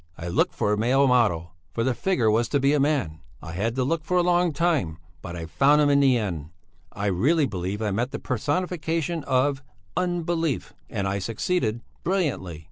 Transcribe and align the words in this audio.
I 0.17 0.29
looked 0.29 0.55
for 0.55 0.73
a 0.73 0.77
male 0.79 1.05
model, 1.05 1.53
for 1.69 1.83
the 1.83 1.93
figure 1.93 2.31
was 2.31 2.49
to 2.49 2.59
be 2.59 2.73
a 2.73 2.79
man; 2.79 3.19
I 3.39 3.51
had 3.51 3.75
to 3.75 3.83
look 3.83 4.03
for 4.03 4.17
a 4.17 4.23
long 4.23 4.51
time, 4.51 4.97
but 5.21 5.35
I 5.35 5.45
found 5.45 5.79
him 5.79 5.91
in 5.91 5.99
the 5.99 6.17
end; 6.17 6.49
I 6.91 7.05
really 7.05 7.45
believe 7.45 7.83
I 7.83 7.91
met 7.91 8.09
the 8.09 8.17
personification 8.17 9.23
of 9.25 9.61
Unbelief 9.95 10.73
and 10.89 11.07
I 11.07 11.19
succeeded 11.19 11.81
brilliantly. 12.03 12.59